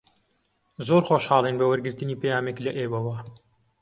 زۆر 0.87 1.01
خۆشحاڵین 1.09 1.55
بە 1.59 1.65
وەرگرتنی 1.69 2.19
پەیامێک 2.21 2.57
لە 2.65 2.71
ئێوەوە. 2.77 3.15